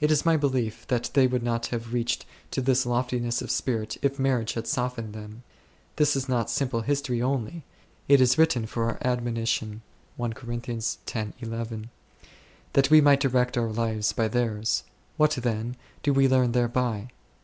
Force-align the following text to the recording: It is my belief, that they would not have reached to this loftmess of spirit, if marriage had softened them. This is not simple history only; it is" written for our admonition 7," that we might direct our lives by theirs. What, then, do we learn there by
It 0.00 0.10
is 0.10 0.26
my 0.26 0.36
belief, 0.36 0.88
that 0.88 1.08
they 1.14 1.28
would 1.28 1.44
not 1.44 1.66
have 1.66 1.92
reached 1.92 2.26
to 2.50 2.60
this 2.60 2.84
loftmess 2.84 3.40
of 3.40 3.48
spirit, 3.52 3.96
if 4.02 4.18
marriage 4.18 4.54
had 4.54 4.66
softened 4.66 5.12
them. 5.14 5.44
This 5.94 6.16
is 6.16 6.28
not 6.28 6.50
simple 6.50 6.80
history 6.80 7.22
only; 7.22 7.62
it 8.08 8.20
is" 8.20 8.36
written 8.38 8.66
for 8.66 8.86
our 8.86 8.98
admonition 9.04 9.82
7," 10.18 11.90
that 12.72 12.90
we 12.90 13.00
might 13.00 13.20
direct 13.20 13.56
our 13.56 13.70
lives 13.70 14.12
by 14.12 14.26
theirs. 14.26 14.82
What, 15.16 15.30
then, 15.30 15.76
do 16.02 16.12
we 16.12 16.26
learn 16.26 16.50
there 16.50 16.66
by 16.66 17.10